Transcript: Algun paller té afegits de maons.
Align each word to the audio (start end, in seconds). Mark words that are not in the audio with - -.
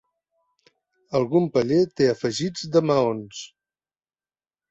Algun 1.19 1.45
paller 1.57 1.77
té 2.01 2.09
afegits 2.13 2.65
de 2.77 2.83
maons. 2.93 3.45